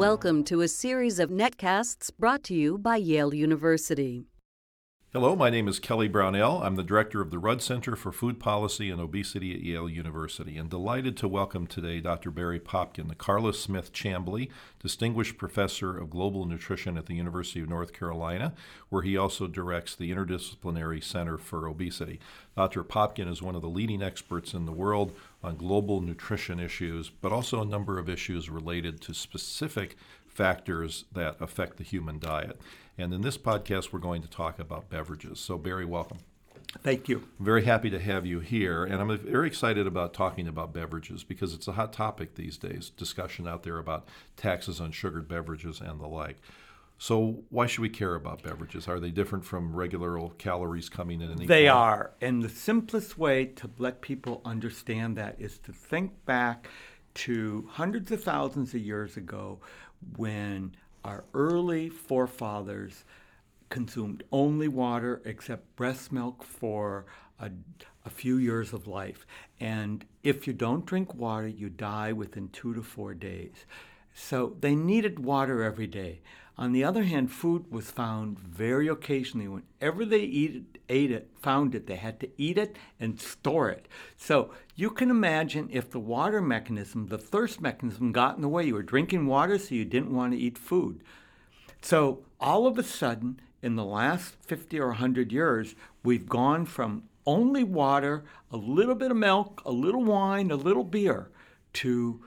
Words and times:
Welcome 0.00 0.44
to 0.44 0.62
a 0.62 0.68
series 0.68 1.18
of 1.18 1.28
netcasts 1.28 2.10
brought 2.18 2.42
to 2.44 2.54
you 2.54 2.78
by 2.78 2.96
Yale 2.96 3.34
University. 3.34 4.29
Hello, 5.12 5.34
my 5.34 5.50
name 5.50 5.66
is 5.66 5.80
Kelly 5.80 6.06
Brownell. 6.06 6.62
I'm 6.62 6.76
the 6.76 6.84
director 6.84 7.20
of 7.20 7.32
the 7.32 7.38
Rudd 7.40 7.60
Center 7.62 7.96
for 7.96 8.12
Food 8.12 8.38
Policy 8.38 8.90
and 8.90 9.00
Obesity 9.00 9.52
at 9.52 9.60
Yale 9.60 9.88
University, 9.88 10.56
and 10.56 10.70
delighted 10.70 11.16
to 11.16 11.26
welcome 11.26 11.66
today 11.66 11.98
Dr. 11.98 12.30
Barry 12.30 12.60
Popkin, 12.60 13.08
the 13.08 13.16
Carla 13.16 13.52
Smith 13.52 13.92
Chamblee 13.92 14.50
Distinguished 14.78 15.36
Professor 15.36 15.98
of 15.98 16.10
Global 16.10 16.44
Nutrition 16.44 16.96
at 16.96 17.06
the 17.06 17.16
University 17.16 17.60
of 17.60 17.68
North 17.68 17.92
Carolina, 17.92 18.54
where 18.88 19.02
he 19.02 19.16
also 19.16 19.48
directs 19.48 19.96
the 19.96 20.12
Interdisciplinary 20.12 21.02
Center 21.02 21.36
for 21.36 21.66
Obesity. 21.66 22.20
Dr. 22.56 22.84
Popkin 22.84 23.28
is 23.28 23.42
one 23.42 23.56
of 23.56 23.62
the 23.62 23.68
leading 23.68 24.04
experts 24.04 24.54
in 24.54 24.64
the 24.64 24.70
world 24.70 25.10
on 25.42 25.56
global 25.56 26.00
nutrition 26.00 26.60
issues, 26.60 27.10
but 27.10 27.32
also 27.32 27.60
a 27.60 27.66
number 27.66 27.98
of 27.98 28.08
issues 28.08 28.48
related 28.48 29.00
to 29.00 29.12
specific 29.12 29.96
factors 30.28 31.04
that 31.12 31.36
affect 31.40 31.78
the 31.78 31.84
human 31.84 32.20
diet. 32.20 32.60
And 33.00 33.14
in 33.14 33.22
this 33.22 33.38
podcast, 33.38 33.92
we're 33.92 33.98
going 33.98 34.22
to 34.22 34.28
talk 34.28 34.58
about 34.58 34.90
beverages. 34.90 35.40
So, 35.40 35.56
Barry, 35.56 35.84
welcome. 35.84 36.18
Thank 36.82 37.08
you. 37.08 37.24
I'm 37.38 37.44
very 37.44 37.64
happy 37.64 37.90
to 37.90 37.98
have 37.98 38.26
you 38.26 38.40
here. 38.40 38.84
And 38.84 38.96
I'm 39.00 39.18
very 39.18 39.46
excited 39.46 39.86
about 39.86 40.14
talking 40.14 40.46
about 40.46 40.72
beverages 40.72 41.24
because 41.24 41.52
it's 41.52 41.66
a 41.66 41.72
hot 41.72 41.92
topic 41.92 42.34
these 42.34 42.58
days 42.58 42.90
discussion 42.90 43.48
out 43.48 43.62
there 43.62 43.78
about 43.78 44.08
taxes 44.36 44.80
on 44.80 44.92
sugared 44.92 45.26
beverages 45.26 45.80
and 45.80 45.98
the 45.98 46.06
like. 46.06 46.36
So, 46.98 47.42
why 47.48 47.66
should 47.66 47.80
we 47.80 47.88
care 47.88 48.14
about 48.14 48.42
beverages? 48.42 48.86
Are 48.86 49.00
they 49.00 49.10
different 49.10 49.44
from 49.46 49.74
regular 49.74 50.18
old 50.18 50.36
calories 50.36 50.90
coming 50.90 51.22
in? 51.22 51.30
And 51.30 51.48
they 51.48 51.66
are. 51.66 52.12
And 52.20 52.42
the 52.42 52.50
simplest 52.50 53.16
way 53.16 53.46
to 53.46 53.70
let 53.78 54.02
people 54.02 54.42
understand 54.44 55.16
that 55.16 55.36
is 55.38 55.58
to 55.60 55.72
think 55.72 56.24
back 56.26 56.68
to 57.14 57.66
hundreds 57.70 58.12
of 58.12 58.22
thousands 58.22 58.74
of 58.74 58.82
years 58.82 59.16
ago 59.16 59.60
when 60.16 60.76
our 61.04 61.24
early 61.34 61.88
forefathers 61.88 63.04
consumed 63.68 64.22
only 64.32 64.68
water 64.68 65.22
except 65.24 65.76
breast 65.76 66.12
milk 66.12 66.42
for 66.42 67.06
a, 67.38 67.50
a, 68.04 68.10
few 68.10 68.36
years 68.36 68.72
of 68.72 68.86
life. 68.86 69.26
And 69.60 70.04
if 70.22 70.46
you 70.46 70.52
don't 70.52 70.84
drink 70.84 71.14
water, 71.14 71.48
you 71.48 71.70
die 71.70 72.12
within 72.12 72.48
two 72.48 72.74
to 72.74 72.82
four 72.82 73.14
days. 73.14 73.64
So 74.14 74.56
they 74.60 74.74
needed 74.74 75.24
water 75.24 75.62
every 75.62 75.86
day. 75.86 76.20
On 76.58 76.72
the 76.72 76.84
other 76.84 77.04
hand, 77.04 77.32
food 77.32 77.72
was 77.72 77.90
found 77.90 78.38
very 78.38 78.86
occasionally. 78.86 79.48
Whenever 79.48 80.04
they 80.04 80.20
eat, 80.20 80.78
ate 80.90 81.10
it, 81.10 81.30
found 81.40 81.74
it, 81.74 81.86
they 81.86 81.96
had 81.96 82.20
to 82.20 82.28
eat 82.36 82.58
it 82.58 82.76
and 83.00 83.18
store 83.18 83.70
it. 83.70 83.88
So 84.18 84.50
you 84.76 84.90
can 84.90 85.08
imagine 85.08 85.70
if 85.72 85.90
the 85.90 85.98
water 85.98 86.42
mechanism, 86.42 87.06
the 87.06 87.16
thirst 87.16 87.62
mechanism, 87.62 88.12
got 88.12 88.36
in 88.36 88.42
the 88.42 88.48
way. 88.48 88.64
You 88.64 88.74
were 88.74 88.82
drinking 88.82 89.26
water, 89.26 89.58
so 89.58 89.74
you 89.74 89.86
didn't 89.86 90.14
want 90.14 90.32
to 90.32 90.38
eat 90.38 90.58
food. 90.58 91.02
So 91.80 92.24
all 92.38 92.66
of 92.66 92.78
a 92.78 92.82
sudden, 92.82 93.40
in 93.62 93.76
the 93.76 93.84
last 93.84 94.34
50 94.42 94.78
or 94.80 94.88
100 94.88 95.32
years, 95.32 95.74
we've 96.02 96.28
gone 96.28 96.66
from 96.66 97.04
only 97.24 97.64
water, 97.64 98.24
a 98.50 98.58
little 98.58 98.94
bit 98.94 99.10
of 99.10 99.16
milk, 99.16 99.62
a 99.64 99.72
little 99.72 100.04
wine, 100.04 100.50
a 100.50 100.56
little 100.56 100.84
beer, 100.84 101.30
to 101.72 102.20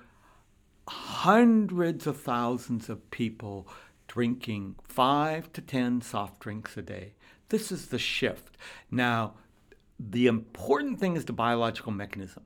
hundreds 0.88 2.08
of 2.08 2.20
thousands 2.20 2.90
of 2.90 3.10
people 3.12 3.68
drinking 4.08 4.76
five 4.84 5.52
to 5.54 5.62
10 5.62 6.02
soft 6.02 6.40
drinks 6.40 6.78
a 6.78 6.82
day. 6.82 7.14
This 7.50 7.72
is 7.72 7.88
the 7.88 8.00
shift. 8.00 8.58
Now, 8.92 9.36
the 10.00 10.28
important 10.28 11.00
thing 11.00 11.16
is 11.16 11.26
the 11.26 11.34
biological 11.34 11.92
mechanism. 11.92 12.44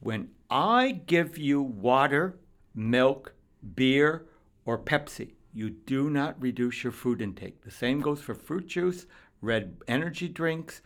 When 0.00 0.30
I 0.50 1.00
give 1.06 1.38
you 1.38 1.62
water, 1.62 2.38
milk, 2.74 3.34
beer, 3.74 4.26
or 4.64 4.78
Pepsi, 4.78 5.32
you 5.52 5.70
do 5.70 6.10
not 6.10 6.40
reduce 6.40 6.84
your 6.84 6.92
food 6.92 7.20
intake. 7.20 7.62
The 7.62 7.70
same 7.70 8.00
goes 8.00 8.20
for 8.20 8.34
fruit 8.34 8.66
juice, 8.66 9.06
red 9.40 9.76
energy 9.88 10.28
drinks, 10.28 10.80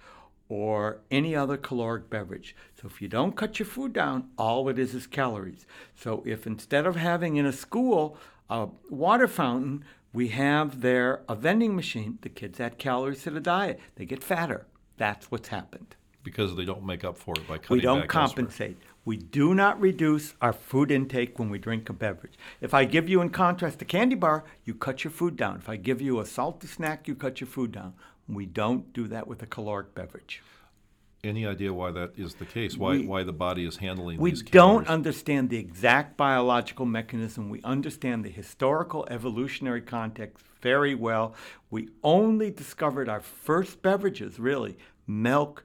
or 0.55 1.01
any 1.11 1.35
other 1.35 1.57
caloric 1.57 2.09
beverage. 2.09 2.55
So 2.81 2.87
if 2.87 3.03
you 3.03 3.09
don't 3.09 3.35
cut 3.35 3.59
your 3.59 3.67
food 3.67 3.93
down, 3.93 4.29
all 4.39 4.69
it 4.69 4.79
is 4.79 4.95
is 4.95 5.09
calories. 5.09 5.67
So 5.97 6.23
if 6.25 6.47
instead 6.47 6.87
of 6.87 6.95
having 6.95 7.35
in 7.35 7.45
a 7.45 7.53
school 7.53 8.17
a 8.49 8.69
water 8.89 9.27
fountain 9.27 9.85
we 10.13 10.29
have 10.29 10.81
there 10.81 11.23
a 11.29 11.35
vending 11.35 11.75
machine. 11.75 12.19
The 12.23 12.29
kids 12.29 12.61
add 12.61 12.79
calories 12.79 13.25
to 13.25 13.31
the 13.31 13.41
diet. 13.41 13.81
They 13.97 14.07
get 14.07 14.23
fatter. 14.23 14.67
That's 14.97 15.29
what's 15.29 15.49
happened. 15.49 15.97
Because 16.23 16.55
they 16.55 16.65
don't 16.65 16.87
make 16.87 17.03
up 17.03 17.19
for 17.19 17.35
it 17.37 17.49
by 17.49 17.59
cutting 17.59 17.77
We 17.77 17.81
don't 17.81 18.09
compensate. 18.09 18.77
Elsewhere. 18.77 18.95
We 19.05 19.17
do 19.17 19.55
not 19.55 19.79
reduce 19.81 20.35
our 20.41 20.53
food 20.53 20.91
intake 20.91 21.39
when 21.39 21.51
we 21.51 21.59
drink 21.59 21.91
a 21.91 21.93
beverage. 21.93 22.39
If 22.61 22.73
I 22.73 22.85
give 22.85 23.09
you, 23.09 23.21
in 23.21 23.31
contrast, 23.31 23.83
a 23.83 23.85
candy 23.85 24.15
bar, 24.15 24.45
you 24.65 24.73
cut 24.73 25.05
your 25.05 25.11
food 25.11 25.37
down. 25.37 25.57
If 25.57 25.69
I 25.69 25.77
give 25.77 26.01
you 26.01 26.21
a 26.21 26.25
salty 26.25 26.69
snack, 26.69 27.07
you 27.09 27.15
cut 27.15 27.41
your 27.41 27.49
food 27.49 27.73
down. 27.73 27.95
We 28.29 28.47
don't 28.47 28.93
do 28.93 29.09
that 29.09 29.27
with 29.27 29.43
a 29.43 29.47
caloric 29.47 29.95
beverage 29.95 30.43
any 31.25 31.47
idea 31.47 31.73
why 31.73 31.91
that 31.91 32.13
is 32.17 32.35
the 32.35 32.45
case? 32.45 32.77
Why 32.77 32.93
we, 32.93 33.07
why 33.07 33.23
the 33.25 33.33
body 33.33 33.67
is 33.67 33.77
handling 33.77 34.19
we 34.19 34.31
these 34.31 34.43
don't 34.43 34.87
understand 34.89 35.51
the 35.51 35.57
exact 35.57 36.17
biological 36.17 36.87
mechanism. 36.87 37.49
We 37.49 37.63
understand 37.63 38.25
the 38.25 38.31
historical 38.31 39.07
evolutionary 39.11 39.81
context 39.81 40.45
very 40.61 40.95
well. 40.95 41.35
We 41.71 41.89
only 42.03 42.51
discovered 42.51 43.09
our 43.09 43.21
first 43.21 43.83
beverages, 43.83 44.39
really, 44.39 44.79
milk, 45.07 45.65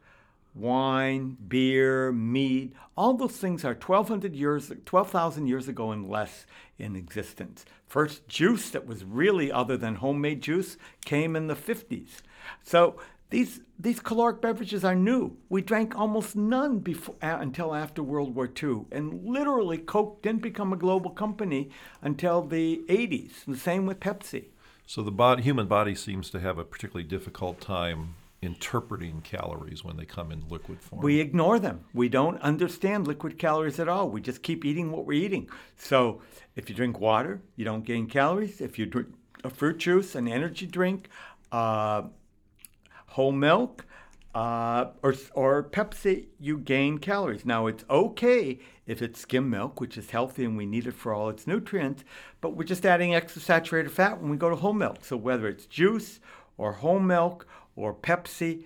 wine, 0.56 1.38
beer, 1.48 2.12
mead. 2.12 2.74
All 2.98 3.14
those 3.14 3.38
things 3.38 3.64
are 3.64 3.74
1200 3.74 4.36
years 4.36 4.72
12,000 4.86 5.48
years 5.48 5.68
ago 5.68 5.92
and 5.92 6.10
less 6.10 6.46
in 6.78 6.96
existence. 6.96 7.66
First 7.88 8.28
juice 8.28 8.70
that 8.72 8.86
was 8.86 9.04
really 9.04 9.52
other 9.52 9.78
than 9.78 9.96
homemade 9.96 10.42
juice 10.42 10.78
came 11.06 11.36
in 11.36 11.48
the 11.48 11.56
50s. 11.56 12.22
So 12.64 13.00
these, 13.30 13.62
these 13.80 14.00
caloric 14.00 14.42
beverages 14.42 14.84
are 14.84 14.96
new. 14.96 15.38
We 15.50 15.62
drank 15.62 15.98
almost 15.98 16.36
none 16.36 16.80
before, 16.80 17.16
uh, 17.22 17.38
until 17.40 17.76
after 17.76 18.02
World 18.02 18.36
War 18.36 18.50
II. 18.62 18.86
And 18.92 19.24
literally, 19.24 19.78
Coke 19.78 20.22
didn't 20.22 20.42
become 20.42 20.74
a 20.74 20.78
global 20.78 21.12
company 21.12 21.70
until 22.02 22.42
the 22.42 22.82
80s. 22.88 23.46
The 23.48 23.58
same 23.58 23.86
with 23.86 24.00
Pepsi. 24.00 24.46
So 24.86 25.04
the 25.04 25.12
body, 25.12 25.44
human 25.44 25.68
body 25.68 25.94
seems 25.94 26.32
to 26.32 26.40
have 26.40 26.58
a 26.58 26.64
particularly 26.64 27.08
difficult 27.08 27.62
time 27.62 28.16
interpreting 28.42 29.22
calories 29.22 29.84
when 29.84 29.98
they 29.98 30.06
come 30.06 30.32
in 30.32 30.48
liquid 30.50 30.82
form. 30.82 31.02
We 31.02 31.20
ignore 31.20 31.60
them. 31.60 31.84
We 31.94 32.10
don't 32.10 32.42
understand 32.42 33.06
liquid 33.06 33.38
calories 33.38 33.80
at 33.80 33.90
all. 33.90 34.10
We 34.10 34.22
just 34.22 34.42
keep 34.42 34.66
eating 34.66 34.92
what 34.92 35.06
we're 35.06 35.24
eating. 35.24 35.50
So 35.76 36.22
if 36.56 36.70
you 36.70 36.76
drink 36.76 37.00
water, 37.00 37.42
you 37.56 37.66
don't 37.66 37.86
gain 37.86 38.08
calories. 38.08 38.62
If 38.62 38.80
you 38.80 38.86
drink 38.86 39.10
a 39.44 39.50
fruit 39.50 39.78
juice, 39.78 40.16
an 40.16 40.28
energy 40.28 40.66
drink, 40.66 41.10
uh, 41.52 42.04
whole 43.10 43.32
milk 43.32 43.86
uh, 44.36 44.92
or, 45.02 45.16
or 45.34 45.64
Pepsi, 45.64 46.28
you 46.40 46.58
gain 46.58 47.00
calories. 47.00 47.46
Now, 47.46 47.68
it's 47.68 47.84
okay 47.90 48.60
if 48.86 49.02
it's 49.02 49.20
skim 49.20 49.50
milk, 49.50 49.82
which 49.82 49.98
is 49.98 50.12
healthy 50.12 50.46
and 50.46 50.56
we 50.56 50.66
need 50.66 50.86
it 50.88 50.94
for 50.94 51.14
all 51.14 51.30
its 51.30 51.48
nutrients, 51.48 52.04
but 52.40 52.56
we're 52.56 52.64
just 52.64 52.86
adding 52.86 53.16
extra 53.16 53.42
saturated 53.42 53.92
fat 53.92 54.22
when 54.22 54.30
we 54.30 54.38
go 54.38 54.50
to 54.50 54.56
whole 54.56 54.74
milk. 54.74 55.04
So, 55.04 55.18
whether 55.18 55.48
it's 55.48 55.66
juice 55.66 56.20
or 56.58 56.74
whole 56.74 57.00
milk 57.00 57.48
or 57.76 57.94
Pepsi 57.94 58.64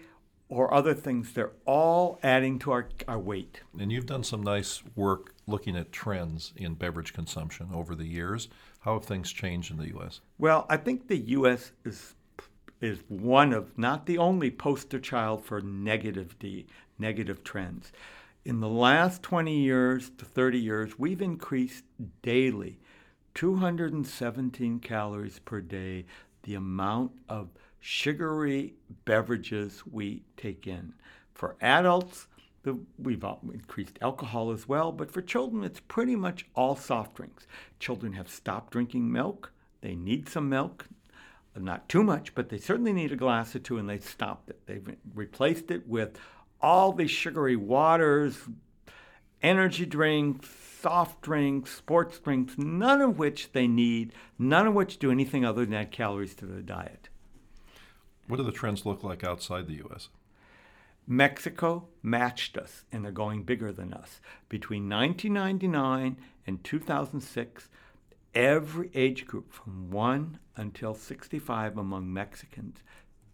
or 0.49 0.73
other 0.73 0.93
things, 0.93 1.33
they're 1.33 1.53
all 1.65 2.19
adding 2.21 2.59
to 2.59 2.71
our, 2.71 2.89
our 3.07 3.19
weight. 3.19 3.61
And 3.79 3.91
you've 3.91 4.05
done 4.05 4.23
some 4.23 4.43
nice 4.43 4.83
work 4.95 5.33
looking 5.47 5.77
at 5.77 5.91
trends 5.91 6.53
in 6.57 6.73
beverage 6.75 7.13
consumption 7.13 7.69
over 7.73 7.95
the 7.95 8.05
years. 8.05 8.49
How 8.81 8.95
have 8.95 9.05
things 9.05 9.31
changed 9.31 9.71
in 9.71 9.77
the 9.77 9.87
U.S.? 9.87 10.19
Well, 10.37 10.65
I 10.69 10.75
think 10.75 11.07
the 11.07 11.17
U.S. 11.17 11.71
is 11.85 12.15
is 12.83 12.99
one 13.07 13.53
of, 13.53 13.77
not 13.77 14.05
the 14.05 14.17
only 14.17 14.51
poster 14.51 14.99
child 14.99 15.45
for 15.45 15.61
negative 15.61 16.37
D, 16.37 16.67
negative 16.99 17.41
trends. 17.41 17.93
In 18.43 18.59
the 18.59 18.67
last 18.67 19.23
20 19.23 19.57
years 19.57 20.11
to 20.17 20.25
30 20.25 20.59
years, 20.59 20.99
we've 20.99 21.21
increased 21.21 21.85
daily 22.21 22.79
217 23.35 24.79
calories 24.79 25.39
per 25.39 25.61
day 25.61 26.05
the 26.43 26.55
amount 26.55 27.13
of 27.29 27.47
sugary 27.79 28.73
beverages 29.05 29.83
we 29.89 30.23
take 30.35 30.67
in. 30.67 30.93
For 31.33 31.55
adults, 31.61 32.27
the, 32.63 32.77
we've 32.97 33.23
increased 33.53 33.97
alcohol 34.01 34.51
as 34.51 34.67
well, 34.67 34.91
but 34.91 35.09
for 35.09 35.21
children, 35.21 35.63
it's 35.63 35.79
pretty 35.79 36.17
much 36.17 36.45
all 36.53 36.75
soft 36.75 37.15
drinks. 37.15 37.47
Children 37.79 38.11
have 38.13 38.29
stopped 38.29 38.73
drinking 38.73 39.09
milk. 39.09 39.53
They 39.79 39.95
need 39.95 40.27
some 40.27 40.49
milk 40.49 40.87
not 41.55 41.87
too 41.87 42.03
much, 42.03 42.33
but 42.33 42.49
they 42.49 42.57
certainly 42.57 42.93
need 42.93 43.11
a 43.11 43.15
glass 43.15 43.55
or 43.55 43.59
two, 43.59 43.77
and 43.77 43.89
they 43.89 43.99
stopped 43.99 44.49
it. 44.49 44.59
They've 44.65 44.95
replaced 45.13 45.69
it 45.71 45.87
with 45.87 46.17
all 46.61 46.93
these 46.93 47.11
sugary 47.11 47.55
waters, 47.55 48.37
energy 49.41 49.85
drinks, 49.85 50.49
soft 50.81 51.21
drinks, 51.21 51.71
sports 51.71 52.19
drinks, 52.19 52.57
none 52.57 53.01
of 53.01 53.19
which 53.19 53.51
they 53.51 53.67
need, 53.67 54.13
none 54.39 54.67
of 54.67 54.73
which 54.73 54.97
do 54.97 55.11
anything 55.11 55.45
other 55.45 55.65
than 55.65 55.73
add 55.73 55.91
calories 55.91 56.33
to 56.35 56.45
their 56.45 56.61
diet. 56.61 57.09
What 58.27 58.37
do 58.37 58.43
the 58.43 58.51
trends 58.51 58.85
look 58.85 59.03
like 59.03 59.23
outside 59.23 59.67
the 59.67 59.75
U.S.? 59.75 60.09
Mexico 61.05 61.87
matched 62.01 62.57
us, 62.57 62.85
and 62.91 63.03
they're 63.03 63.11
going 63.11 63.43
bigger 63.43 63.71
than 63.71 63.93
us. 63.93 64.21
Between 64.47 64.89
1999 64.89 66.17
and 66.47 66.63
2006, 66.63 67.69
every 68.35 68.89
age 68.93 69.25
group 69.25 69.51
from 69.51 69.89
1 69.91 70.39
until 70.55 70.93
65 70.93 71.77
among 71.77 72.11
Mexicans 72.11 72.83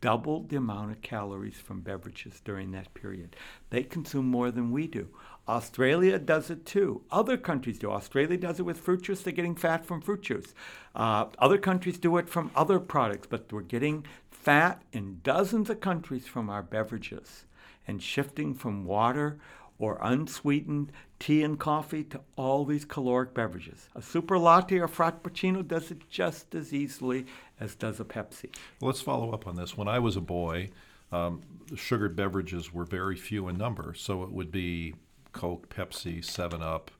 doubled 0.01 0.49
the 0.49 0.55
amount 0.55 0.91
of 0.91 1.01
calories 1.01 1.57
from 1.57 1.81
beverages 1.81 2.41
during 2.45 2.71
that 2.71 2.93
period. 2.93 3.35
They 3.69 3.83
consume 3.83 4.27
more 4.27 4.51
than 4.51 4.71
we 4.71 4.87
do. 4.87 5.09
Australia 5.47 6.19
does 6.19 6.49
it 6.49 6.65
too. 6.65 7.01
Other 7.11 7.37
countries 7.37 7.79
do. 7.79 7.91
Australia 7.91 8.37
does 8.37 8.59
it 8.59 8.63
with 8.63 8.79
fruit 8.79 9.01
juice. 9.01 9.21
They're 9.21 9.33
getting 9.33 9.55
fat 9.55 9.85
from 9.85 10.01
fruit 10.01 10.21
juice. 10.21 10.53
Uh, 10.95 11.25
other 11.39 11.57
countries 11.57 11.97
do 11.97 12.17
it 12.17 12.29
from 12.29 12.51
other 12.55 12.79
products, 12.79 13.27
but 13.29 13.51
we're 13.51 13.61
getting 13.61 14.05
fat 14.29 14.83
in 14.93 15.19
dozens 15.23 15.69
of 15.69 15.81
countries 15.81 16.27
from 16.27 16.49
our 16.49 16.63
beverages 16.63 17.45
and 17.87 18.01
shifting 18.01 18.53
from 18.53 18.85
water 18.85 19.39
or 19.79 19.97
unsweetened 20.01 20.91
tea 21.19 21.41
and 21.41 21.57
coffee 21.57 22.03
to 22.03 22.19
all 22.35 22.65
these 22.65 22.85
caloric 22.85 23.33
beverages. 23.33 23.89
A 23.95 24.01
super 24.01 24.37
latte 24.37 24.77
or 24.77 24.87
frappuccino 24.87 25.65
does 25.67 25.89
it 25.89 26.09
just 26.09 26.53
as 26.53 26.73
easily 26.73 27.25
as 27.59 27.75
does 27.75 27.99
a 27.99 28.05
Pepsi. 28.05 28.53
Let's 28.81 29.01
follow 29.01 29.31
up 29.31 29.47
on 29.47 29.55
this. 29.55 29.77
When 29.77 29.87
I 29.87 29.99
was 29.99 30.15
a 30.15 30.21
boy, 30.21 30.69
um, 31.11 31.41
sugared 31.75 32.15
beverages 32.15 32.73
were 32.73 32.85
very 32.85 33.15
few 33.15 33.47
in 33.47 33.57
number, 33.57 33.93
so 33.93 34.23
it 34.23 34.31
would 34.31 34.51
be 34.51 34.93
Coke, 35.31 35.69
Pepsi, 35.69 36.23
Seven 36.23 36.61
Up, 36.61 36.91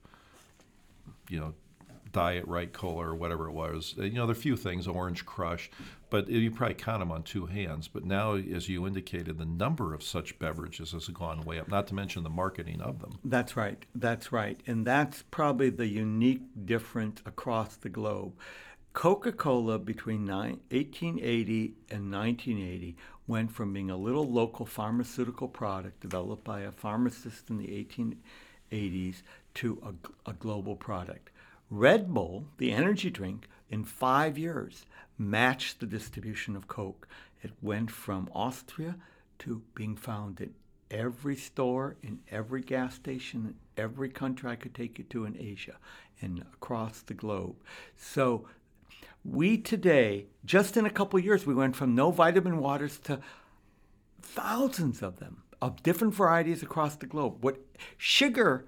you 1.28 1.38
know, 1.38 1.54
Diet 2.12 2.46
Right 2.46 2.72
Cola 2.72 3.06
or 3.06 3.14
whatever 3.14 3.46
it 3.48 3.52
was. 3.52 3.94
You 3.96 4.10
know, 4.10 4.26
there 4.26 4.34
are 4.34 4.38
a 4.38 4.42
few 4.42 4.56
things, 4.56 4.88
Orange 4.88 5.24
Crush, 5.24 5.70
but 6.10 6.28
you 6.28 6.50
probably 6.50 6.74
count 6.74 7.00
them 7.00 7.12
on 7.12 7.22
two 7.22 7.46
hands. 7.46 7.88
But 7.88 8.04
now, 8.04 8.34
as 8.34 8.68
you 8.68 8.86
indicated, 8.86 9.38
the 9.38 9.46
number 9.46 9.94
of 9.94 10.02
such 10.02 10.38
beverages 10.38 10.92
has 10.92 11.08
gone 11.08 11.42
way 11.42 11.58
up, 11.58 11.68
not 11.68 11.86
to 11.88 11.94
mention 11.94 12.22
the 12.22 12.30
marketing 12.30 12.80
of 12.80 13.00
them. 13.00 13.18
That's 13.24 13.56
right. 13.56 13.84
That's 13.94 14.32
right. 14.32 14.60
And 14.66 14.86
that's 14.86 15.22
probably 15.30 15.70
the 15.70 15.86
unique 15.86 16.42
difference 16.66 17.22
across 17.24 17.76
the 17.76 17.88
globe. 17.88 18.32
Coca 18.92 19.30
Cola 19.30 19.78
between 19.78 20.26
1880 20.26 21.74
and 21.90 22.12
1980 22.12 22.96
went 23.28 23.52
from 23.52 23.72
being 23.72 23.88
a 23.88 23.96
little 23.96 24.28
local 24.28 24.66
pharmaceutical 24.66 25.46
product 25.46 26.00
developed 26.00 26.42
by 26.42 26.62
a 26.62 26.72
pharmacist 26.72 27.48
in 27.48 27.58
the 27.58 27.68
1880s 28.72 29.22
to 29.54 29.80
a, 29.84 30.30
a 30.30 30.32
global 30.32 30.74
product. 30.74 31.30
Red 31.70 32.12
Bull, 32.12 32.46
the 32.58 32.72
energy 32.72 33.10
drink, 33.10 33.46
in 33.70 33.84
five 33.84 34.36
years 34.36 34.84
matched 35.16 35.80
the 35.80 35.86
distribution 35.86 36.56
of 36.56 36.68
Coke. 36.68 37.08
It 37.42 37.52
went 37.62 37.90
from 37.90 38.28
Austria 38.34 38.96
to 39.40 39.62
being 39.74 39.96
found 39.96 40.40
in 40.40 40.54
every 40.90 41.36
store, 41.36 41.96
in 42.02 42.18
every 42.30 42.60
gas 42.60 42.94
station, 42.94 43.46
in 43.46 43.54
every 43.82 44.10
country 44.10 44.50
I 44.50 44.56
could 44.56 44.74
take 44.74 44.98
you 44.98 45.04
to 45.04 45.24
in 45.24 45.36
Asia 45.38 45.76
and 46.20 46.40
across 46.52 47.00
the 47.00 47.14
globe. 47.14 47.56
So 47.96 48.46
we 49.24 49.56
today, 49.56 50.26
just 50.44 50.76
in 50.76 50.84
a 50.84 50.90
couple 50.90 51.18
years, 51.18 51.46
we 51.46 51.54
went 51.54 51.76
from 51.76 51.94
no 51.94 52.10
vitamin 52.10 52.58
waters 52.58 52.98
to 53.04 53.20
thousands 54.20 55.02
of 55.02 55.18
them 55.18 55.42
of 55.62 55.82
different 55.82 56.14
varieties 56.14 56.62
across 56.62 56.96
the 56.96 57.06
globe. 57.06 57.44
What 57.44 57.60
sugar 57.96 58.64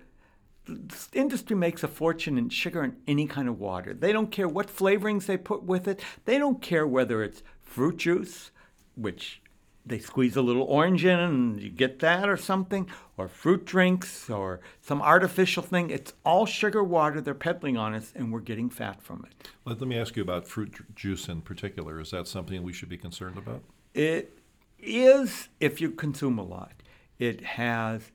the 0.67 1.09
industry 1.13 1.57
makes 1.57 1.83
a 1.83 1.89
fortune 1.89 2.39
in 2.39 2.49
sugar 2.49 2.85
in 2.85 2.97
any 3.07 3.27
kind 3.27 3.49
of 3.49 3.59
water. 3.59 3.95
They 3.95 4.13
don't 4.13 4.31
care 4.31 4.49
what 4.49 4.69
flavorings 4.69 5.27
they 5.27 5.37
put 5.37 5.65
with 5.65 5.89
it. 5.89 6.01
They 6.25 6.39
don't 6.39 6.63
care 6.63 6.87
whether 6.87 7.23
it's 7.23 7.43
fruit 7.63 7.97
juice, 7.97 8.51
which 8.95 9.41
they 9.85 9.99
squeeze 9.99 10.37
a 10.37 10.43
little 10.43 10.63
orange 10.63 11.05
in 11.05 11.19
and 11.19 11.61
you 11.61 11.69
get 11.69 11.99
that 11.99 12.29
or 12.29 12.37
something, 12.37 12.89
or 13.17 13.27
fruit 13.27 13.65
drinks 13.65 14.31
or 14.31 14.61
some 14.81 15.03
artificial 15.03 15.63
thing. 15.63 15.91
It's 15.91 16.13
all 16.25 16.47
sugar 16.47 16.85
water 16.85 17.21
they're 17.21 17.35
peddling 17.35 17.77
on 17.77 17.95
us, 17.95 18.13
and 18.15 18.33
we're 18.33 18.41
getting 18.41 18.71
fat 18.71 19.03
from 19.03 19.27
it. 19.29 19.49
Let, 19.65 19.81
let 19.81 19.89
me 19.89 19.99
ask 19.99 20.17
you 20.17 20.23
about 20.23 20.47
fruit 20.47 20.95
juice 20.95 21.29
in 21.29 21.41
particular. 21.41 22.01
Is 22.01 22.13
that 22.13 22.29
something 22.29 22.63
we 22.63 22.73
should 22.73 22.89
be 22.89 22.99
concerned 22.99 23.37
about? 23.37 23.63
It 23.95 24.39
is 24.79 25.49
if 25.59 25.81
you 25.81 25.91
consume 25.91 26.39
a 26.39 26.45
lot. 26.45 26.73
It 27.19 27.43
has 27.43 28.11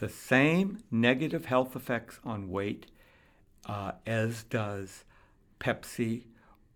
the 0.00 0.08
same 0.08 0.82
negative 0.90 1.44
health 1.44 1.76
effects 1.76 2.18
on 2.24 2.48
weight 2.48 2.86
uh, 3.66 3.92
as 4.06 4.44
does 4.44 5.04
Pepsi 5.60 6.22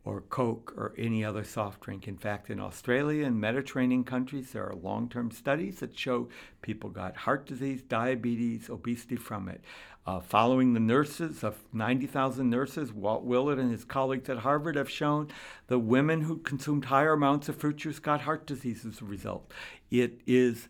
or 0.05 0.21
Coke 0.21 0.75
or 0.77 0.93
any 0.99 1.25
other 1.25 1.43
soft 1.43 1.81
drink. 1.81 2.07
In 2.07 2.19
fact, 2.19 2.51
in 2.51 2.61
Australia 2.61 3.25
and 3.25 3.41
Mediterranean 3.41 4.05
countries, 4.05 4.53
there 4.53 4.69
are 4.69 4.75
long 4.75 5.09
term 5.09 5.31
studies 5.31 5.81
that 5.81 5.99
show 5.99 6.29
people 6.61 6.91
got 6.91 7.17
heart 7.17 7.47
disease, 7.47 7.81
diabetes, 7.81 8.69
obesity 8.69 9.17
from 9.17 9.49
it. 9.49 9.63
Uh, 10.07 10.21
following 10.21 10.75
the 10.75 10.81
nurses 10.81 11.43
of 11.43 11.57
90,000 11.73 12.51
nurses, 12.51 12.93
Walt 12.93 13.25
Willett 13.25 13.59
and 13.59 13.71
his 13.71 13.87
colleagues 13.87 14.29
at 14.29 14.37
Harvard 14.37 14.77
have 14.77 14.91
shown 14.91 15.29
the 15.69 15.79
women 15.79 16.21
who 16.21 16.37
consumed 16.37 16.85
higher 16.85 17.15
amounts 17.15 17.49
of 17.49 17.57
fruit 17.57 17.77
juice 17.77 17.99
got 17.99 18.21
heart 18.21 18.47
disease 18.47 18.85
as 18.85 19.01
a 19.01 19.07
result. 19.07 19.51
It 19.91 20.21
is 20.27 20.69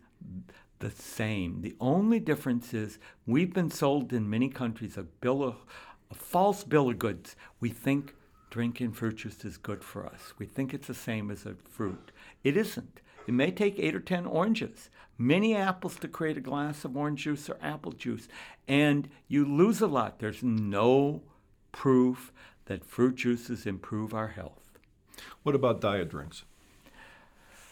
the 0.78 0.90
same. 0.90 1.62
The 1.62 1.74
only 1.80 2.20
difference 2.20 2.74
is 2.74 2.98
we've 3.26 3.52
been 3.52 3.70
sold 3.70 4.12
in 4.12 4.28
many 4.28 4.48
countries 4.48 4.96
a 4.96 5.02
bill 5.02 5.42
of 5.42 5.56
a 6.10 6.14
false 6.14 6.64
bill 6.64 6.90
of 6.90 6.98
goods. 6.98 7.36
We 7.60 7.70
think 7.70 8.14
drinking 8.50 8.92
fruit 8.92 9.16
juice 9.16 9.44
is 9.44 9.56
good 9.56 9.82
for 9.82 10.06
us. 10.06 10.34
We 10.38 10.46
think 10.46 10.72
it's 10.72 10.86
the 10.86 10.94
same 10.94 11.30
as 11.30 11.46
a 11.46 11.56
fruit. 11.68 12.12
It 12.42 12.56
isn't. 12.56 13.00
It 13.26 13.32
may 13.32 13.50
take 13.50 13.78
eight 13.78 13.94
or 13.94 14.00
ten 14.00 14.26
oranges, 14.26 14.90
many 15.16 15.56
apples 15.56 15.96
to 15.96 16.08
create 16.08 16.36
a 16.36 16.42
glass 16.42 16.84
of 16.84 16.96
orange 16.96 17.22
juice 17.22 17.48
or 17.48 17.56
apple 17.62 17.92
juice, 17.92 18.28
and 18.68 19.08
you 19.28 19.44
lose 19.44 19.80
a 19.80 19.86
lot. 19.86 20.18
There's 20.18 20.42
no 20.42 21.22
proof 21.72 22.32
that 22.66 22.84
fruit 22.84 23.16
juices 23.16 23.66
improve 23.66 24.12
our 24.12 24.28
health. 24.28 24.60
What 25.42 25.54
about 25.54 25.80
diet 25.80 26.10
drinks? 26.10 26.44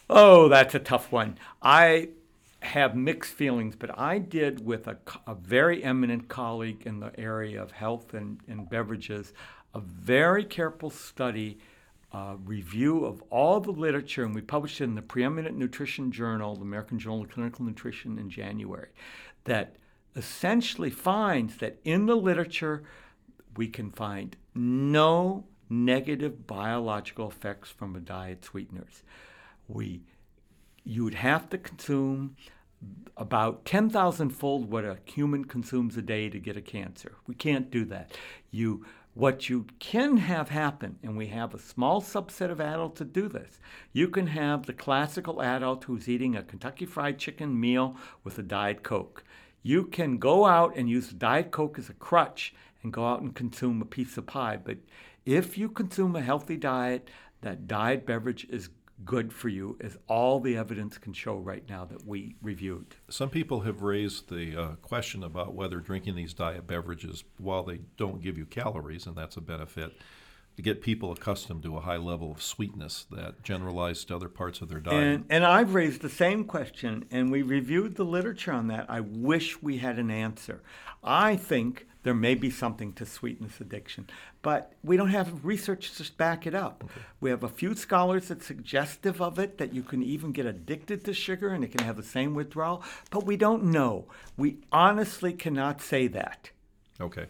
Oh, 0.09 0.49
that's 0.49 0.75
a 0.75 0.79
tough 0.79 1.13
one. 1.13 1.39
I 1.63 2.09
have 2.63 2.95
mixed 2.97 3.35
feelings, 3.35 3.75
but 3.75 3.97
I 3.99 4.19
did 4.19 4.65
with 4.65 4.87
a, 4.87 4.97
a 5.27 5.35
very 5.35 5.83
eminent 5.83 6.29
colleague 6.29 6.83
in 6.87 7.01
the 7.01 7.19
area 7.19 7.61
of 7.61 7.73
health 7.73 8.15
and, 8.15 8.39
and 8.47 8.71
beverages 8.71 9.33
a 9.75 9.81
very 9.81 10.45
careful 10.45 10.89
study 10.89 11.59
uh, 12.13 12.37
review 12.45 13.05
of 13.05 13.23
all 13.31 13.59
the 13.59 13.73
literature, 13.73 14.25
and 14.25 14.35
we 14.35 14.43
published 14.43 14.81
it 14.81 14.85
in 14.85 14.95
the 14.95 15.03
preeminent 15.03 15.57
nutrition 15.57 16.13
journal, 16.13 16.55
the 16.55 16.63
American 16.63 16.99
Journal 16.99 17.23
of 17.23 17.31
Clinical 17.31 17.65
Nutrition, 17.65 18.19
in 18.19 18.31
January, 18.31 18.91
that 19.45 19.77
essentially 20.15 20.91
finds 20.91 21.57
that 21.57 21.81
in 21.85 22.07
the 22.07 22.17
literature 22.17 22.85
we 23.57 23.67
can 23.67 23.91
find 23.91 24.37
no 24.55 25.45
negative 25.69 26.47
biological 26.47 27.29
effects 27.29 27.71
from 27.71 27.97
a 27.97 28.01
diet 28.01 28.45
sweeteners. 28.45 29.03
We 29.69 30.03
you 30.85 31.05
would 31.05 31.15
have 31.15 31.49
to 31.51 31.59
consume 31.59 32.37
about 33.17 33.65
10,000 33.65 34.31
fold 34.31 34.71
what 34.71 34.85
a 34.85 34.99
human 35.05 35.45
consumes 35.45 35.97
a 35.97 36.03
day 36.03 36.29
to 36.29 36.39
get 36.39 36.57
a 36.57 36.63
cancer. 36.63 37.13
We 37.27 37.35
can't 37.35 37.71
do 37.71 37.85
that. 37.87 38.13
You 38.51 38.85
what 39.15 39.51
you 39.51 39.67
can 39.79 40.17
have 40.17 40.49
happen, 40.49 40.99
and 41.03 41.17
we 41.19 41.27
have 41.27 41.53
a 41.53 41.59
small 41.59 42.01
subset 42.01 42.51
of 42.51 42.61
adults 42.63 42.99
that 42.99 43.13
do 43.13 43.29
this, 43.29 43.61
you 43.93 44.09
can 44.09 44.27
have 44.29 44.65
the 44.65 44.73
classical 44.73 45.43
adult 45.43 45.85
who's 45.85 46.09
eating 46.09 46.35
a 46.35 46.43
Kentucky 46.43 46.87
Fried 46.87 47.19
Chicken 47.19 47.61
meal 47.61 47.97
with 48.25 48.39
a 48.39 48.43
Diet 48.43 48.83
Coke. 48.83 49.23
You 49.63 49.85
can 49.85 50.17
go 50.17 50.47
out 50.47 50.75
and 50.77 50.89
use 50.89 51.11
Diet 51.11 51.51
Coke 51.51 51.79
as 51.79 51.91
a 51.91 51.95
crutch 51.95 52.55
and 52.83 52.93
go 52.93 53.07
out 53.07 53.21
and 53.21 53.35
consume 53.35 53.83
a 53.83 53.87
piece 53.87 54.17
of 54.17 54.27
pie. 54.27 54.57
But 54.57 54.79
if 55.27 55.59
you 55.59 55.69
consume 55.69 56.17
a 56.17 56.23
healthy 56.23 56.57
diet, 56.57 57.09
that 57.43 57.69
diet 57.69 58.07
beverage 58.07 58.47
is 58.49 58.71
good 59.05 59.33
for 59.33 59.49
you 59.49 59.77
as 59.81 59.97
all 60.09 60.41
the 60.41 60.57
evidence 60.57 60.99
can 60.99 61.13
show 61.13 61.37
right 61.37 61.69
now 61.69 61.85
that 61.85 62.07
we 62.07 62.37
reviewed. 62.43 62.97
Some 63.09 63.31
people 63.31 63.61
have 63.61 63.83
raised 63.83 64.29
the 64.29 64.57
uh, 64.57 64.69
question 64.83 65.23
about 65.23 65.55
whether 65.55 65.81
drinking 65.81 66.15
these 66.17 66.35
diet 66.35 66.67
beverages, 66.67 67.25
while 67.39 67.63
they 67.63 67.81
don't 67.97 68.23
give 68.23 68.39
you 68.39 68.47
calories, 68.47 69.07
and 69.07 69.17
that's 69.17 69.37
a 69.37 69.41
benefit, 69.41 69.93
to 70.57 70.63
get 70.63 70.83
people 70.83 71.13
accustomed 71.13 71.63
to 71.63 71.77
a 71.77 71.81
high 71.81 71.97
level 71.97 72.31
of 72.31 72.43
sweetness 72.43 73.07
that 73.11 73.43
generalized 73.43 74.09
to 74.09 74.17
other 74.17 74.29
parts 74.29 74.61
of 74.61 74.69
their 74.69 74.81
diet. 74.81 75.03
And, 75.03 75.25
and 75.31 75.45
I've 75.45 75.75
raised 75.75 76.03
the 76.03 76.11
same 76.11 76.45
question, 76.45 77.07
and 77.11 77.33
we 77.33 77.43
reviewed 77.43 77.97
the 77.97 78.05
literature 78.05 78.53
on 78.53 78.69
that. 78.69 78.87
I 78.91 79.01
wish 79.01 79.63
we 79.63 79.79
had 79.79 79.99
an 79.99 80.11
answer. 80.11 80.63
I 81.03 81.37
think 81.37 81.87
there 82.03 82.15
may 82.15 82.35
be 82.35 82.51
something 82.51 82.93
to 82.95 83.07
sweetness 83.07 83.61
addiction, 83.61 84.09
but 84.43 84.73
we 84.83 84.97
don't 84.97 85.11
have 85.11 85.45
research 85.45 85.95
to 85.97 86.13
back 86.13 86.47
it 86.47 86.55
up. 86.55 86.83
Okay. 86.85 87.01
We 87.21 87.31
have 87.31 87.45
a 87.45 87.49
few 87.49 87.75
scholars 87.75 88.29
that 88.29 88.43
suggestive 88.43 89.21
of 89.21 89.39
it 89.39 89.59
that 89.59 89.73
you 89.73 89.83
can 89.83 90.03
even 90.03 90.33
get 90.33 90.47
addicted 90.47 91.05
to 91.05 91.15
sugar 91.15 91.51
and 91.51 91.63
it 91.63 91.71
can 91.71 91.85
have 91.85 91.97
the 91.97 92.03
same 92.03 92.35
withdrawal, 92.35 92.83
but 93.11 93.25
we 93.25 93.37
don't 93.37 93.65
know. 93.65 94.07
We 94.37 94.59
honestly 94.73 95.33
cannot 95.33 95.81
say 95.81 96.09
that. 96.09 96.51
Okay. 97.01 97.27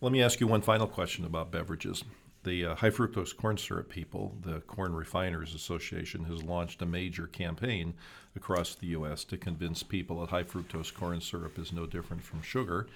Let 0.00 0.12
me 0.12 0.22
ask 0.22 0.40
you 0.40 0.46
one 0.46 0.62
final 0.62 0.86
question 0.86 1.24
about 1.24 1.52
beverages. 1.52 2.04
The 2.44 2.66
uh, 2.66 2.74
high 2.74 2.90
fructose 2.90 3.36
corn 3.36 3.56
syrup 3.56 3.88
people, 3.88 4.36
the 4.42 4.60
Corn 4.62 4.94
Refiners 4.94 5.54
Association, 5.54 6.24
has 6.24 6.42
launched 6.42 6.82
a 6.82 6.86
major 6.86 7.28
campaign 7.28 7.94
across 8.34 8.74
the 8.74 8.88
U.S. 8.88 9.22
to 9.24 9.36
convince 9.36 9.84
people 9.84 10.20
that 10.20 10.30
high 10.30 10.42
fructose 10.42 10.92
corn 10.92 11.20
syrup 11.20 11.56
is 11.56 11.72
no 11.72 11.86
different 11.86 12.24
from 12.24 12.42
sugar. 12.42 12.88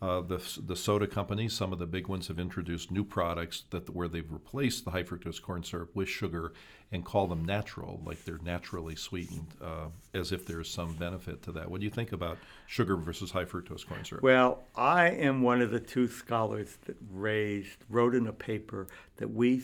Uh, 0.00 0.20
the, 0.20 0.40
the 0.64 0.76
soda 0.76 1.08
companies, 1.08 1.52
some 1.52 1.72
of 1.72 1.80
the 1.80 1.86
big 1.86 2.06
ones, 2.06 2.28
have 2.28 2.38
introduced 2.38 2.90
new 2.90 3.02
products 3.02 3.64
that 3.70 3.90
where 3.90 4.06
they've 4.06 4.30
replaced 4.30 4.84
the 4.84 4.92
high 4.92 5.02
fructose 5.02 5.42
corn 5.42 5.64
syrup 5.64 5.90
with 5.94 6.08
sugar 6.08 6.52
and 6.92 7.04
call 7.04 7.26
them 7.26 7.44
natural, 7.44 8.00
like 8.04 8.24
they're 8.24 8.38
naturally 8.44 8.94
sweetened, 8.94 9.48
uh, 9.60 9.86
as 10.14 10.30
if 10.30 10.46
there's 10.46 10.70
some 10.70 10.94
benefit 10.94 11.42
to 11.42 11.50
that. 11.50 11.68
What 11.68 11.80
do 11.80 11.84
you 11.84 11.90
think 11.90 12.12
about 12.12 12.38
sugar 12.66 12.96
versus 12.96 13.32
high 13.32 13.44
fructose 13.44 13.84
corn 13.84 14.04
syrup? 14.04 14.22
Well, 14.22 14.62
I 14.76 15.08
am 15.08 15.42
one 15.42 15.60
of 15.60 15.72
the 15.72 15.80
two 15.80 16.06
scholars 16.06 16.78
that 16.86 16.96
raised, 17.10 17.84
wrote 17.90 18.14
in 18.14 18.28
a 18.28 18.32
paper 18.32 18.86
that 19.16 19.28
we 19.28 19.62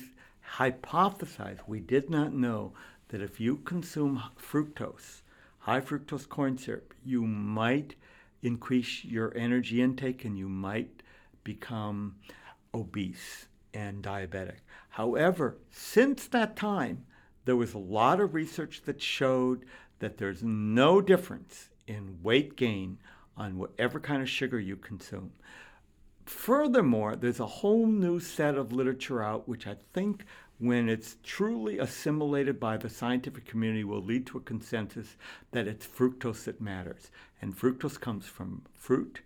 hypothesized, 0.56 1.60
we 1.66 1.80
did 1.80 2.10
not 2.10 2.32
know 2.32 2.72
that 3.08 3.22
if 3.22 3.40
you 3.40 3.56
consume 3.58 4.22
fructose, 4.36 5.22
high 5.60 5.80
fructose 5.80 6.28
corn 6.28 6.58
syrup, 6.58 6.92
you 7.04 7.22
might 7.22 7.94
increase 8.44 9.04
your 9.04 9.32
energy 9.36 9.82
intake 9.82 10.24
and 10.24 10.38
you 10.38 10.48
might 10.48 11.02
become 11.42 12.16
obese 12.72 13.46
and 13.72 14.02
diabetic. 14.02 14.58
However, 14.90 15.58
since 15.70 16.26
that 16.28 16.56
time, 16.56 17.04
there 17.44 17.56
was 17.56 17.74
a 17.74 17.78
lot 17.78 18.20
of 18.20 18.34
research 18.34 18.82
that 18.84 19.02
showed 19.02 19.64
that 19.98 20.18
there's 20.18 20.42
no 20.42 21.00
difference 21.00 21.68
in 21.86 22.18
weight 22.22 22.56
gain 22.56 22.98
on 23.36 23.58
whatever 23.58 23.98
kind 24.00 24.22
of 24.22 24.28
sugar 24.28 24.58
you 24.58 24.76
consume. 24.76 25.32
Furthermore, 26.24 27.16
there's 27.16 27.40
a 27.40 27.46
whole 27.46 27.86
new 27.86 28.18
set 28.18 28.54
of 28.54 28.72
literature 28.72 29.22
out, 29.22 29.48
which 29.48 29.66
I 29.66 29.76
think, 29.92 30.24
when 30.58 30.88
it's 30.88 31.16
truly 31.22 31.78
assimilated 31.78 32.60
by 32.60 32.76
the 32.76 32.88
scientific 32.88 33.44
community, 33.44 33.84
will 33.84 34.02
lead 34.02 34.26
to 34.26 34.38
a 34.38 34.42
consensus 34.42 35.16
that 35.50 35.66
it's 35.66 35.86
fructose 35.86 36.44
that 36.44 36.60
matters. 36.60 37.10
And 37.40 37.56
fructose 37.56 38.00
comes 38.00 38.26
from 38.26 38.62
fruit, 38.72 39.20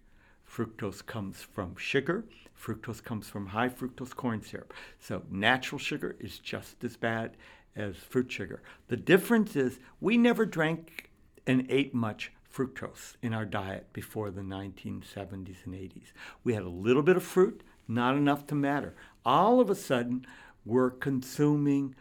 fructose 0.50 1.04
comes 1.04 1.42
from 1.42 1.76
sugar, 1.76 2.24
fructose 2.60 3.02
comes 3.02 3.28
from 3.28 3.46
high 3.46 3.68
fructose 3.68 4.14
corn 4.14 4.42
syrup. 4.42 4.72
So 4.98 5.22
natural 5.30 5.78
sugar 5.78 6.16
is 6.18 6.38
just 6.38 6.82
as 6.82 6.96
bad 6.96 7.36
as 7.76 7.96
fruit 7.96 8.32
sugar. 8.32 8.62
The 8.88 8.96
difference 8.96 9.54
is 9.54 9.78
we 10.00 10.16
never 10.16 10.44
drank 10.46 11.10
and 11.46 11.66
ate 11.70 11.94
much 11.94 12.32
fructose 12.52 13.16
in 13.22 13.32
our 13.32 13.44
diet 13.44 13.92
before 13.92 14.30
the 14.30 14.40
1970s 14.40 15.64
and 15.64 15.74
80s. 15.74 16.12
We 16.42 16.54
had 16.54 16.62
a 16.62 16.68
little 16.68 17.02
bit 17.02 17.16
of 17.16 17.22
fruit, 17.22 17.62
not 17.86 18.16
enough 18.16 18.46
to 18.48 18.54
matter. 18.54 18.94
All 19.24 19.60
of 19.60 19.70
a 19.70 19.74
sudden, 19.74 20.26
we're 20.68 20.90
consuming 20.90 21.94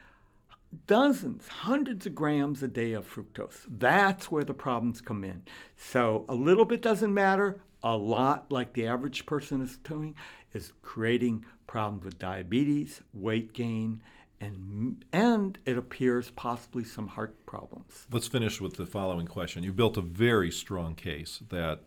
dozens, 0.85 1.47
hundreds 1.47 2.05
of 2.05 2.13
grams 2.13 2.61
a 2.61 2.67
day 2.67 2.93
of 2.93 3.09
fructose. 3.09 3.65
That's 3.67 4.29
where 4.29 4.43
the 4.43 4.53
problems 4.53 5.01
come 5.01 5.23
in. 5.23 5.43
So 5.77 6.25
a 6.27 6.35
little 6.35 6.65
bit 6.65 6.81
doesn't 6.81 7.13
matter. 7.13 7.61
A 7.83 7.95
lot, 7.95 8.51
like 8.51 8.73
the 8.73 8.87
average 8.87 9.25
person 9.25 9.61
is 9.61 9.77
doing, 9.77 10.15
is 10.53 10.73
creating 10.81 11.45
problems 11.67 12.03
with 12.03 12.19
diabetes, 12.19 13.01
weight 13.13 13.53
gain, 13.53 14.01
and 14.39 15.03
and 15.13 15.57
it 15.65 15.77
appears 15.77 16.31
possibly 16.31 16.83
some 16.83 17.07
heart 17.07 17.45
problems. 17.45 18.05
Let's 18.11 18.27
finish 18.27 18.59
with 18.59 18.75
the 18.75 18.85
following 18.85 19.27
question. 19.27 19.63
You 19.63 19.73
built 19.73 19.97
a 19.97 20.01
very 20.01 20.51
strong 20.51 20.95
case 20.95 21.41
that 21.49 21.81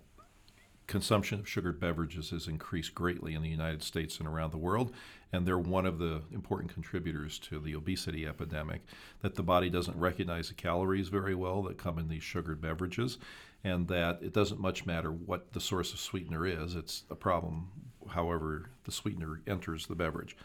consumption 0.90 1.38
of 1.38 1.48
sugared 1.48 1.78
beverages 1.78 2.30
has 2.30 2.48
increased 2.48 2.96
greatly 2.96 3.34
in 3.34 3.42
the 3.42 3.48
United 3.48 3.80
States 3.80 4.18
and 4.18 4.26
around 4.26 4.50
the 4.50 4.58
world, 4.58 4.92
and 5.32 5.46
they're 5.46 5.56
one 5.56 5.86
of 5.86 5.98
the 5.98 6.20
important 6.32 6.74
contributors 6.74 7.38
to 7.38 7.60
the 7.60 7.76
obesity 7.76 8.26
epidemic. 8.26 8.82
That 9.22 9.36
the 9.36 9.44
body 9.44 9.70
doesn't 9.70 9.96
recognize 9.96 10.48
the 10.48 10.54
calories 10.54 11.08
very 11.08 11.36
well 11.36 11.62
that 11.62 11.78
come 11.78 11.96
in 11.96 12.08
these 12.08 12.24
sugared 12.24 12.60
beverages, 12.60 13.18
and 13.62 13.86
that 13.86 14.18
it 14.20 14.32
doesn't 14.32 14.60
much 14.60 14.84
matter 14.84 15.12
what 15.12 15.52
the 15.52 15.60
source 15.60 15.92
of 15.92 16.00
sweetener 16.00 16.44
is, 16.44 16.74
it's 16.74 17.04
a 17.08 17.14
problem 17.14 17.68
however 18.08 18.70
the 18.82 18.90
sweetener 18.90 19.40
enters 19.46 19.86
the 19.86 19.94
beverage 19.94 20.36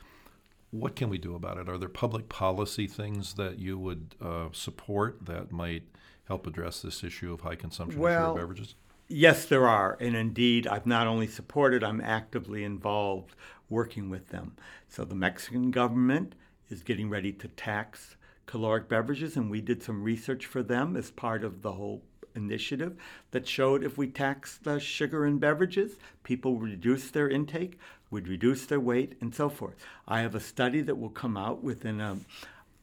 what 0.72 0.96
can 0.96 1.08
we 1.08 1.18
do 1.18 1.36
about 1.36 1.58
it? 1.58 1.70
Are 1.70 1.78
there 1.78 1.88
public 1.88 2.28
policy 2.28 2.86
things 2.86 3.36
that 3.36 3.60
you 3.60 3.80
would 3.80 4.16
uh, 4.22 4.50
support 4.52 5.25
that 5.25 5.50
might 5.52 5.84
help 6.28 6.48
address 6.48 6.82
this 6.82 7.02
issue 7.02 7.34
of 7.34 7.42
high 7.42 7.56
consumption 7.56 8.02
well, 8.02 8.32
of 8.32 8.34
sugar 8.34 8.42
beverages? 8.42 8.75
Yes, 9.07 9.45
there 9.45 9.67
are. 9.67 9.97
And 10.00 10.15
indeed, 10.15 10.65
I've 10.65 10.88
not 10.88 11.05
only 11.05 11.27
supported, 11.27 11.83
I'm 11.83 12.01
actively 12.01 12.63
involved 12.63 13.35
working 13.69 14.09
with 14.09 14.29
them. 14.29 14.55
So 14.89 15.05
the 15.05 15.15
Mexican 15.15 15.69
government 15.69 16.33
is 16.69 16.81
getting 16.81 17.09
ready 17.09 17.31
to 17.33 17.47
tax 17.50 18.15
caloric 18.47 18.89
beverages, 18.89 19.35
and 19.35 19.50
we 19.50 19.62
did 19.62 19.83
some 19.83 20.03
research 20.03 20.45
for 20.45 20.63
them 20.63 20.95
as 20.95 21.12
part 21.12 21.43
of 21.43 21.62
the 21.62 21.74
whole 21.74 22.03
initiative 22.35 22.95
that 23.31 23.47
showed 23.47 23.83
if 23.83 23.97
we 23.97 24.07
tax 24.07 24.57
the 24.57 24.79
sugar 24.79 25.25
in 25.25 25.38
beverages, 25.38 25.93
people 26.24 26.55
would 26.55 26.69
reduce 26.69 27.09
their 27.12 27.29
intake, 27.29 27.79
would 28.12 28.27
reduce 28.27 28.65
their 28.65 28.79
weight, 28.79 29.15
and 29.21 29.33
so 29.33 29.50
forth. 29.50 29.75
I 30.07 30.21
have 30.21 30.35
a 30.35 30.39
study 30.39 30.81
that 30.81 30.97
will 30.97 31.09
come 31.09 31.38
out 31.38 31.63
within 31.63 32.01
a, 32.01 32.17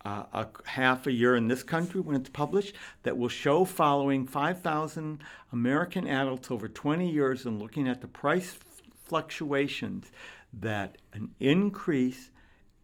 uh, 0.04 0.24
a 0.32 0.46
half 0.64 1.06
a 1.06 1.12
year 1.12 1.36
in 1.36 1.48
this 1.48 1.62
country 1.62 2.00
when 2.00 2.16
it's 2.16 2.30
published 2.30 2.74
that 3.02 3.16
will 3.16 3.28
show 3.28 3.64
following 3.64 4.26
5,000 4.26 5.20
American 5.52 6.08
adults 6.08 6.50
over 6.50 6.68
20 6.68 7.08
years 7.08 7.46
and 7.46 7.60
looking 7.60 7.88
at 7.88 8.00
the 8.00 8.08
price 8.08 8.58
fluctuations 9.04 10.10
that 10.52 10.98
an 11.12 11.34
increase 11.40 12.30